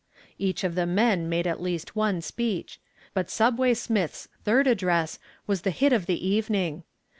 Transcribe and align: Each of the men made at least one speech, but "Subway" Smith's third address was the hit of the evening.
Each 0.39 0.63
of 0.63 0.73
the 0.73 0.87
men 0.87 1.29
made 1.29 1.45
at 1.45 1.61
least 1.61 1.95
one 1.95 2.21
speech, 2.21 2.79
but 3.13 3.29
"Subway" 3.29 3.75
Smith's 3.75 4.27
third 4.43 4.65
address 4.65 5.19
was 5.45 5.61
the 5.61 5.69
hit 5.69 5.93
of 5.93 6.07
the 6.07 6.27
evening. 6.27 6.81